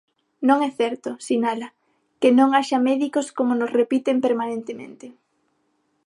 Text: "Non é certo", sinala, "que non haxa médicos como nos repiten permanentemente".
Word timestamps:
"Non 0.47 0.59
é 0.67 0.71
certo", 0.79 1.09
sinala, 1.27 1.67
"que 2.21 2.29
non 2.37 2.49
haxa 2.57 2.85
médicos 2.89 3.27
como 3.37 3.51
nos 3.59 3.73
repiten 3.79 4.17
permanentemente". 4.25 5.05